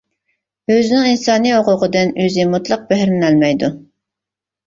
[0.75, 3.73] ئۆزىنىڭ ئىنسانىي ھوقۇقىدىن ئۆزى مۇتلەق بەھرىلىنەلمەيدۇ.